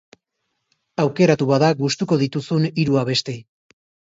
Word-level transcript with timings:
Aukeratu, 1.03 1.47
bada, 1.51 1.69
gustuko 1.83 2.19
dituzun 2.23 2.67
hiru 2.71 2.99
abesti. 3.05 3.39